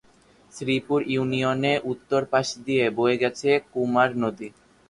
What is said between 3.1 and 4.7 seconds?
গেছে কুমার নদী।